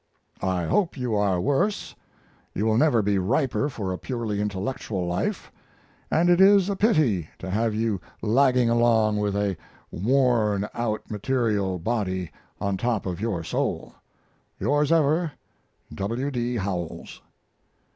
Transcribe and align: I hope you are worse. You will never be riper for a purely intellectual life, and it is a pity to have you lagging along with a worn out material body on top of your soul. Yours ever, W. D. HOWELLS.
I 0.41 0.63
hope 0.65 0.97
you 0.97 1.13
are 1.15 1.39
worse. 1.39 1.93
You 2.55 2.65
will 2.65 2.79
never 2.79 3.03
be 3.03 3.19
riper 3.19 3.69
for 3.69 3.93
a 3.93 3.99
purely 3.99 4.41
intellectual 4.41 5.05
life, 5.05 5.51
and 6.09 6.27
it 6.27 6.41
is 6.41 6.69
a 6.71 6.75
pity 6.75 7.29
to 7.37 7.51
have 7.51 7.75
you 7.75 8.01
lagging 8.19 8.67
along 8.67 9.17
with 9.17 9.35
a 9.35 9.55
worn 9.91 10.67
out 10.73 11.11
material 11.11 11.77
body 11.77 12.31
on 12.59 12.77
top 12.77 13.05
of 13.05 13.21
your 13.21 13.43
soul. 13.43 13.93
Yours 14.59 14.91
ever, 14.91 15.33
W. 15.93 16.31
D. 16.31 16.55
HOWELLS. 16.55 17.21